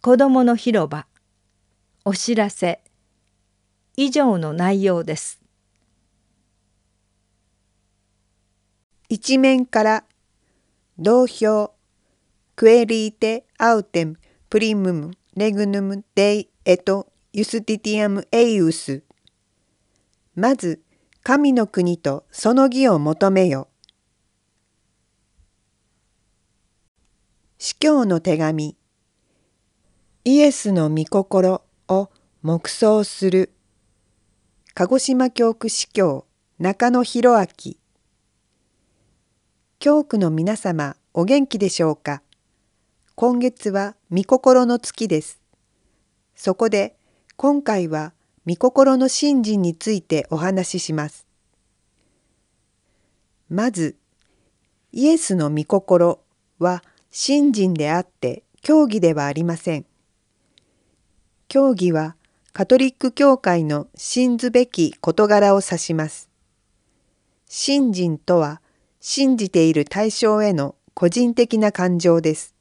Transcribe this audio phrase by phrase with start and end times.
[0.00, 1.06] 子どもの広場。
[2.06, 2.80] お知らせ。
[3.98, 5.42] 以上の内容です。
[9.10, 10.04] 一面から。
[10.98, 11.74] 同票。
[12.54, 14.16] Quaerite autem
[14.48, 19.02] primum regnum Dei et iustitiam eius
[20.34, 20.80] まず
[21.22, 23.68] 神の国とその義を求めよ。
[27.58, 28.74] 司教の手紙。
[30.24, 32.08] イエスの御心を
[32.40, 33.52] 黙想する。
[34.72, 36.24] 鹿児島教区司教
[36.58, 37.46] 中野博明。
[39.78, 42.22] 教区の皆様お元気でしょうか？
[43.14, 45.42] 今月は御心の月です。
[46.34, 46.95] そこで
[47.38, 48.14] 今回は
[48.46, 51.26] 御心の信心についてお話しします。
[53.50, 53.96] まず、
[54.92, 56.20] イエスの御心
[56.58, 59.84] は信心であって教義ではありません。
[61.48, 62.16] 教義は
[62.54, 66.30] カトリック教会の信ずべき事柄を指します。
[67.48, 68.62] 信心とは
[68.98, 72.54] 信じている対象への個人的な感情です。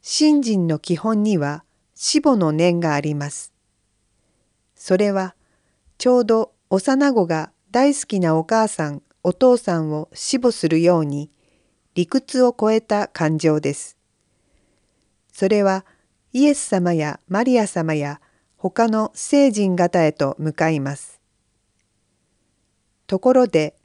[0.00, 3.52] 信心の基本には死母の念があります。
[4.74, 5.34] それは
[5.98, 11.30] ちょうど幼子が大好きなお母さんお父さんを死母するように
[11.94, 13.96] 理屈を超えた感情です。
[15.32, 15.84] それは
[16.32, 18.20] イエス様やマリア様や
[18.56, 21.20] 他の聖人方へと向かいます。
[23.06, 23.76] ところで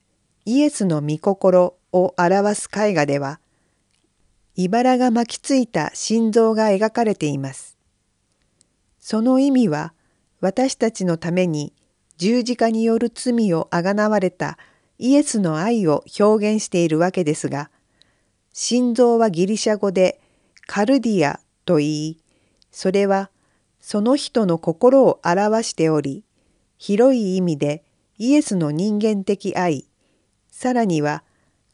[0.45, 3.39] イエスの御心を表す絵画では
[4.55, 7.68] 茨が巻きついた心臓が描かれています。
[9.09, 9.95] その意味は
[10.39, 11.73] 私たちのために
[12.17, 14.59] 十字架による罪をあがなわれた
[14.99, 17.71] イエスの愛を表現しているわけですが
[18.53, 20.21] 心臓はギリシャ語で
[20.67, 22.17] カルディアと言い
[22.69, 23.31] それは
[23.79, 26.23] その人の心を表しており
[26.77, 27.83] 広い意味で
[28.19, 29.87] イエスの人間的愛
[30.51, 31.23] さらには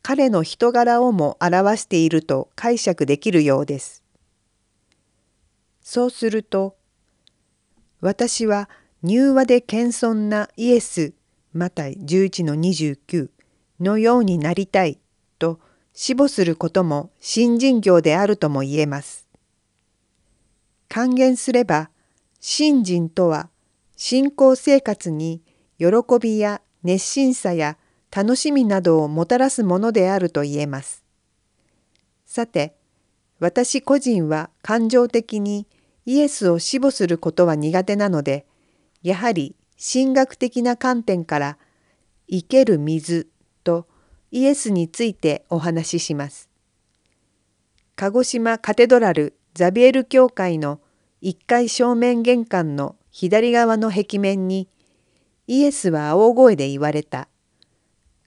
[0.03, 4.05] 彼の人柄をも表していると解釈できるようです。
[5.81, 6.77] そうすると
[8.05, 8.69] 私は
[9.03, 11.13] 柔和で謙遜なイエス
[11.53, 13.29] マタイ11の29
[13.79, 14.99] のようになりたい
[15.39, 15.59] と
[15.91, 19.27] 死母することも新人業であるとも言えます。
[20.87, 21.89] 還元すれば
[22.39, 23.49] 信心とは
[23.95, 25.41] 信仰生活に
[25.79, 25.87] 喜
[26.21, 27.75] びや熱心さや
[28.15, 31.03] 楽しみなどをもたらすものであると言えます。
[32.27, 32.75] さて、
[33.39, 35.65] 私個人は感情的に
[36.05, 38.45] イエスを死母することは苦手なので、
[39.01, 41.57] やはり神学的な観点から
[42.29, 43.27] 生ける水
[43.63, 43.87] と
[44.31, 46.49] イエスについてお話しします。
[47.95, 50.79] 鹿児島カテドラルザビエル教会の
[51.21, 54.67] 1階正面玄関の左側の壁面に
[55.47, 57.29] イエスは大声で言われた。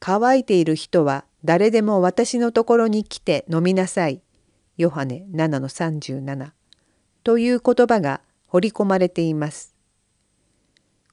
[0.01, 4.23] 乾いている人は誰でも私のところに来て飲みなさい。
[4.77, 6.58] ヨハネ7の37
[7.29, 9.75] という言葉が彫り込まれています。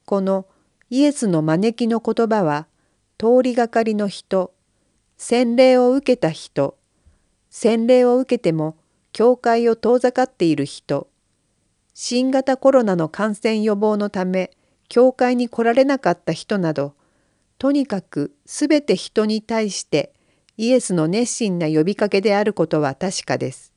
[0.06, 0.46] この
[0.88, 2.68] イエスの招きの言葉は
[3.18, 4.54] 通りがかりの人
[5.18, 6.78] 洗礼を受けた人
[7.50, 8.78] 洗礼を受けても
[9.12, 11.06] 教会を遠ざかっている人
[11.92, 14.52] 新型コロナの感染予防のため
[14.88, 16.94] 教会に来られなかった人など
[17.58, 20.14] とにかくすべて人に対して
[20.56, 23.74] イエスの熱心な呼びかけであることは確かです。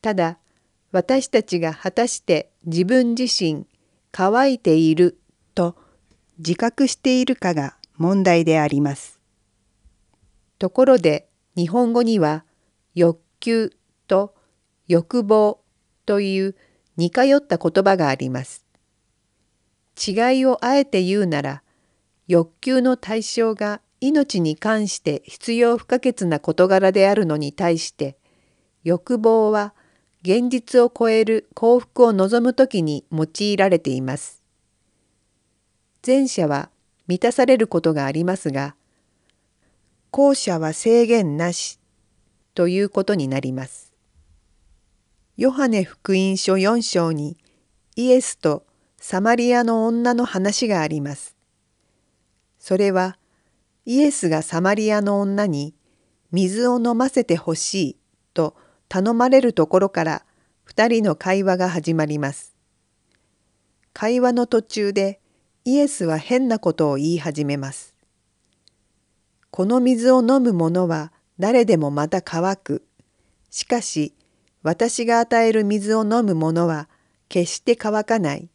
[0.00, 0.38] ただ
[0.92, 3.66] 私たちが果たして自分自身
[4.12, 5.18] 乾いている
[5.54, 5.76] と
[6.38, 9.20] 自覚しているかが問題であります。
[10.58, 12.44] ところで日本語には
[12.94, 13.72] 欲求
[14.06, 14.34] と
[14.88, 15.60] 欲望
[16.06, 16.56] という
[16.96, 18.64] 似通った言葉があります。
[19.96, 21.62] 違いをあえて言うなら
[22.28, 28.18] 欲求の対象が命に関して必要不可欠な事柄であるのに対して
[28.84, 29.74] 欲望は
[30.26, 34.42] 現実を超える幸福を望む時に用いられています。
[36.04, 36.68] 前者は
[37.06, 38.74] 満たされることがありますが
[40.10, 41.78] 後者は制限なし
[42.54, 43.92] ということになります。
[45.36, 47.36] ヨハネ福音書4章に
[47.94, 51.36] イエスとサマリアの女の話があります。
[52.58, 53.16] それは
[53.84, 55.72] イエスがサマリアの女に
[56.32, 57.96] 水を飲ませてほしい
[58.34, 58.56] と
[58.88, 60.22] 頼まれるところから
[60.68, 62.56] 2人の会話が始まります。
[63.92, 65.20] 会話の途中で
[65.64, 67.94] イエスは変なことを言い始めます。
[69.50, 72.86] この水を飲む者は誰でもまた乾く。
[73.50, 74.14] しかし
[74.62, 76.88] 私が与える水を飲む者は
[77.28, 78.50] 決して乾かない。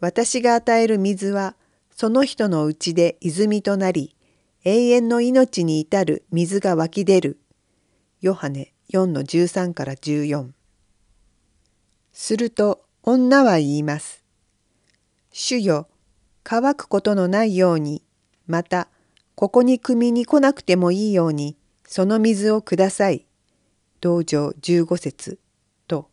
[0.00, 1.54] 私が与える水は
[1.94, 4.16] その人のうちで泉となり
[4.64, 7.40] 永遠の命に至る水が湧き出る。
[8.20, 10.48] ヨハネ4の13から14。
[12.12, 14.24] すると女は言います。
[15.32, 15.86] 主よ、
[16.42, 18.02] 乾くことのないように、
[18.48, 18.88] また、
[19.36, 21.56] ここに汲みに来なくてもいいように、
[21.86, 23.26] その水をください。
[24.00, 25.38] 道場15節
[25.86, 26.10] と。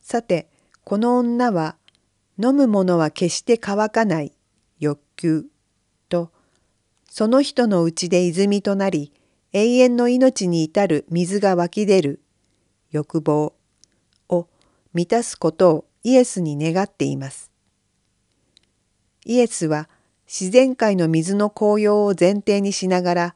[0.00, 0.48] さて、
[0.84, 1.76] この女は、
[2.36, 4.32] 飲むものは決して乾かない
[4.80, 5.46] 欲求
[6.08, 6.32] と、
[7.08, 9.12] その人のうちで泉となり、
[9.52, 12.20] 永遠の命に至る水が湧き出る
[12.90, 13.54] 欲望
[14.28, 14.48] を
[14.94, 17.50] 満たすことをイエスに願っています。
[19.24, 19.88] イエスは
[20.26, 23.34] 自然界の水の紅葉を前提にしながら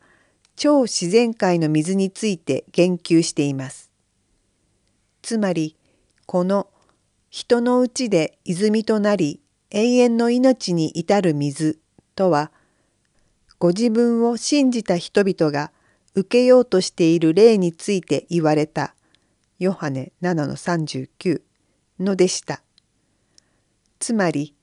[0.56, 3.90] 超自然界の水について言及しています。
[5.20, 5.76] つまり
[6.24, 6.68] この
[7.28, 9.40] 人のうちで泉となり
[9.70, 11.78] 永遠の命に至る水
[12.14, 12.50] とは
[13.58, 15.72] ご自分を信じた人々が
[16.16, 18.94] 受けようとしている例について言われた
[19.58, 21.42] ヨハネ7の39
[22.00, 22.62] のでした。
[23.98, 24.54] つまり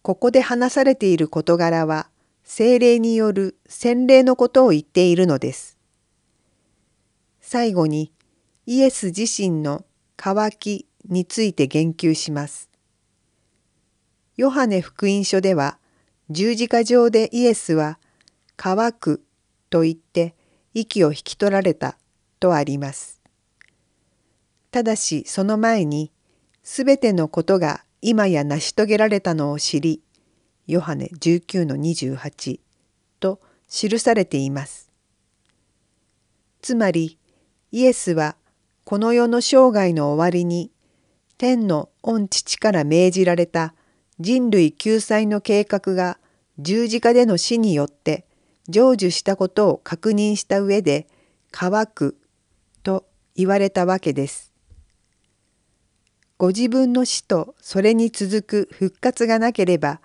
[0.00, 2.08] ここで話されている事柄は
[2.44, 5.76] 精霊による洗礼のことを言っているのです。
[7.42, 8.10] 最後に
[8.64, 9.84] イエス自身の
[10.16, 12.70] 渇きについて言及します。
[14.38, 15.78] ヨハネ福音書では
[16.30, 17.98] 十字架上でイエスは
[18.56, 19.22] 乾く
[19.68, 20.34] と言って
[20.74, 21.96] 息を引き取られた
[22.40, 23.20] とあります。
[24.70, 26.10] ただしその前に
[26.62, 30.02] すべてのことが今や成し遂げられたのを知り
[30.66, 32.60] ヨハネ19の28
[33.20, 34.90] と記されています。
[36.62, 37.18] つまり
[37.70, 38.36] イエスは
[38.84, 40.70] この世の生涯の終わりに
[41.38, 43.74] 天の御父から命じられた
[44.20, 46.18] 人類救済の計画が
[46.58, 48.24] 十字架での死によって
[48.68, 51.06] 成就したことを確認した上で
[51.50, 52.16] 乾く
[52.82, 53.04] と
[53.34, 54.52] 言われたわけです。
[56.38, 60.00] ご自分の死とそれに続く復活がなければ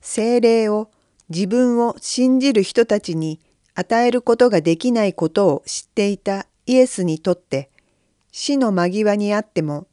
[0.00, 0.90] 精霊を
[1.28, 3.40] 自分を信じる人たちに
[3.74, 7.68] 与えることができないことを知っていたイエスにとって
[8.30, 9.88] 死の間際にあっても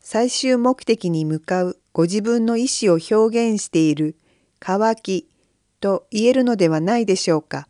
[0.00, 4.16] 最終目的に向かうご自分の意志を表現している
[4.58, 5.29] 渇き
[5.80, 7.66] と言えるのではないでしょうか。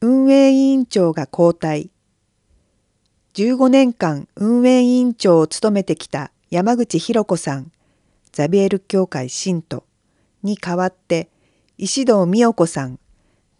[0.00, 1.90] 運営委員長が交代。
[3.34, 7.72] 15年間運営委員長を務めてきた山口博子さん、
[8.30, 9.84] ザビエル協会信徒
[10.44, 11.28] に代わって
[11.76, 13.00] 石堂美代子さん、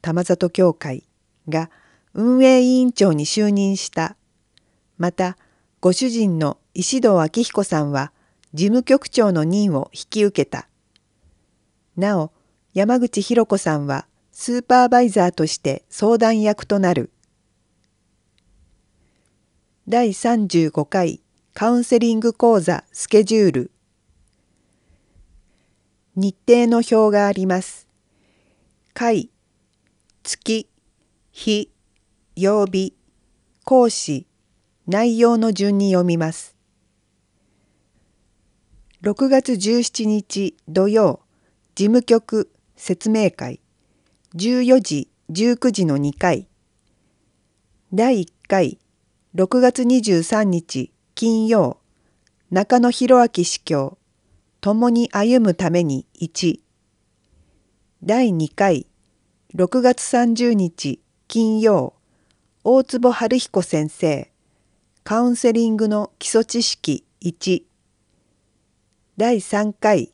[0.03, 1.03] 玉里協会
[1.49, 1.69] が
[2.15, 4.17] 運営委員長に就任した。
[4.99, 5.37] また、
[5.81, 8.13] ご主人の石堂明彦さんは
[8.55, 10.69] 事務局長の任を引き受けた。
[11.97, 12.31] なお、
[12.73, 17.11] 山口博子さんはスーパーバイザーとして相談役となる。
[19.89, 21.21] 第35回
[21.59, 23.71] カウンセリング講座スケジュール
[26.15, 27.89] 日程の表があります。
[28.93, 29.31] 回、
[30.23, 30.69] 月、
[31.33, 31.71] 日、
[32.37, 32.95] 曜日、
[33.65, 34.27] 講師、
[34.87, 36.55] 内容の順に読みます。
[39.03, 41.21] 6月17日土曜、
[41.75, 43.61] 事務局説明会、
[44.35, 46.49] 14時、19時の2回。
[47.95, 48.79] 第1回、
[49.35, 51.79] 6月23日金曜、
[52.51, 53.97] 中野博明司教、
[54.61, 56.61] 共に歩むために1。
[58.05, 58.87] 第2回、
[59.55, 61.95] 6月30日金曜、
[62.65, 64.31] 大坪春彦先生、
[65.05, 67.63] カウンセリングの基礎知識1
[69.17, 70.13] 第3回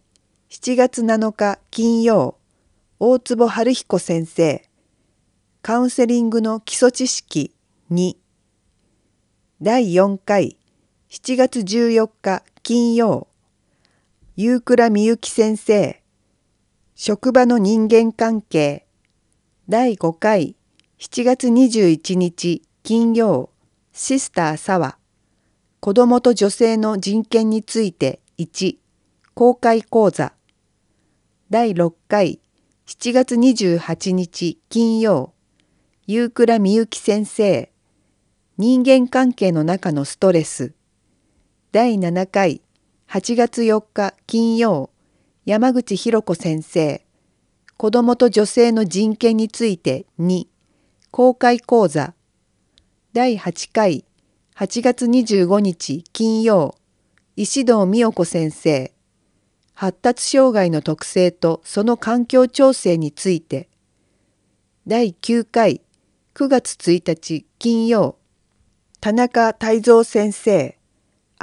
[0.50, 2.36] 7月7日金曜
[3.00, 4.64] 大坪春彦先生
[5.62, 7.52] カウンセリングの基礎知識
[7.90, 8.14] 2
[9.60, 10.58] 第4回
[11.14, 13.28] 7月14日金曜。
[14.34, 16.02] 夕倉美幸先生。
[16.94, 18.86] 職場の人間関係。
[19.68, 20.56] 第5回
[20.98, 23.50] 7月21日金曜。
[23.92, 24.96] シスター沢
[25.80, 28.78] 子どもと女性の人権について1
[29.34, 30.32] 公開講座。
[31.50, 32.40] 第6回
[32.86, 35.34] 7月28日金曜。
[36.06, 37.70] 夕倉美幸先生。
[38.56, 40.72] 人間関係の中のストレス。
[41.72, 42.60] 第7回
[43.08, 44.90] 8月4日金曜
[45.46, 47.02] 山口博子先生
[47.78, 50.48] 子どもと女性の人権について2
[51.10, 52.12] 公開講座。
[53.14, 54.04] 第8回
[54.54, 56.74] 8月25日金曜
[57.36, 58.92] 石堂美代子先生
[59.72, 63.70] 発達障害の特性とその環境調整について。
[64.86, 65.80] 第9回
[66.34, 68.18] 9月1日金曜
[69.00, 70.76] 田中泰造先生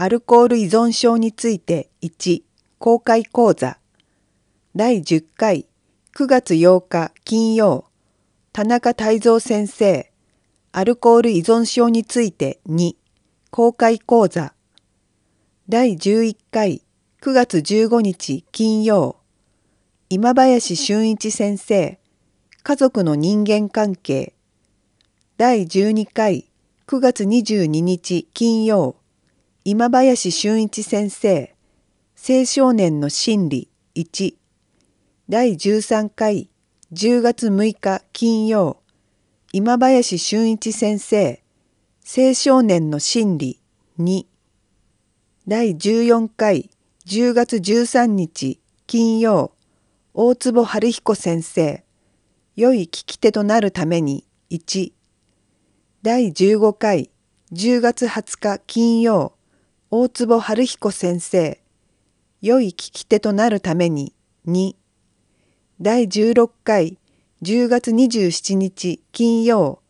[0.02, 2.44] アルコール依存症について1
[2.78, 3.80] 公開講座。
[4.74, 5.68] 第10回
[6.16, 7.84] 9月8日金曜。
[8.54, 10.10] 田中泰造先生
[10.72, 12.96] アルコール依存症について2
[13.52, 14.54] 公開講座。
[15.68, 16.82] 第11回
[17.22, 19.18] 9月15日金曜。
[20.08, 22.00] 今林俊一先生
[22.64, 24.34] 家族の人間関係。
[25.36, 26.46] 第12回
[26.88, 28.99] 9月22日金曜。
[29.66, 31.54] 今林俊一先生
[32.16, 34.36] 青少年の心理1
[35.28, 36.50] 第13回
[36.94, 38.82] 10月6日金曜。
[39.52, 41.42] 今林俊一先生
[42.06, 43.60] 青少年の心理
[44.00, 44.26] 2
[45.46, 46.70] 第14回
[47.06, 49.52] 10月13日金曜。
[50.14, 51.84] 大坪春彦先生
[52.56, 54.94] 良い聞き手となるために1
[56.02, 57.12] 第15回
[57.52, 59.34] 10月20日金曜。
[59.92, 61.60] 大坪春彦先生
[62.44, 64.14] 良い聞き手となるために
[64.48, 64.76] 2
[65.82, 67.00] 第16回
[67.42, 69.82] 10月27日金曜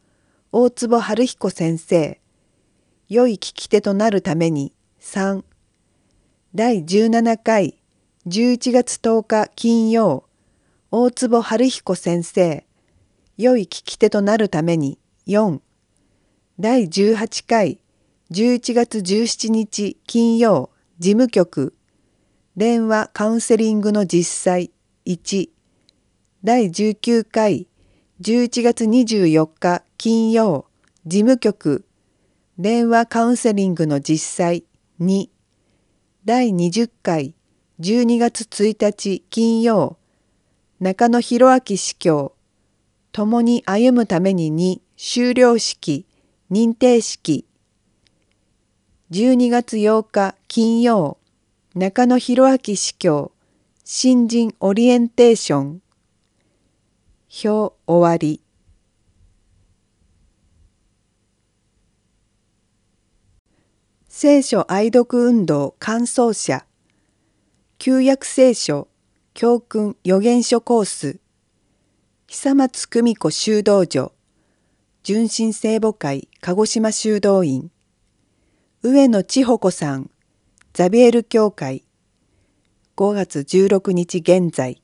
[0.53, 2.18] 大坪春彦先生
[3.10, 5.44] 良い聞き手となるために3
[6.56, 7.77] 第17回
[8.25, 10.24] 11月10日金曜
[10.91, 12.65] 大坪春彦先生
[13.36, 15.60] 良い聞き手となるために4
[16.58, 17.79] 第18回
[18.31, 20.69] 11月17日金曜
[21.00, 21.74] 事務局。
[22.55, 24.69] 電話カウンセリングの実際。
[25.07, 25.50] 1
[26.43, 27.67] 第19回
[28.21, 30.67] 11月24日金曜
[31.07, 31.86] 事務局。
[32.59, 34.63] 電話カウンセリングの実際。
[35.01, 35.29] 2
[36.24, 37.33] 第20回
[37.79, 39.98] 12月1日金曜
[40.79, 42.36] 中野博明司教。
[43.12, 46.05] 共に歩むために2修了式
[46.51, 47.49] 認定式。
[49.12, 51.18] 12月8日金曜。
[51.74, 53.32] 中野博明司教
[53.84, 55.82] 新人オリエンテーション。
[57.44, 58.44] 表終わり。
[64.08, 66.68] 聖書愛読運動感想者。
[67.80, 68.89] 旧約聖書
[69.34, 71.20] 教訓預言書コース。
[72.28, 74.12] 久松久美子修道女。
[75.01, 77.72] 純真聖母会鹿児島修道院。
[78.81, 80.09] 上野千穂子さん
[80.71, 81.83] ザビエル教会。
[82.95, 84.81] 5月16日現在。